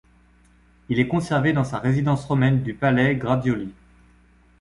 [0.89, 3.71] Il est conservé dans sa résidence romaine du palais Grazioli.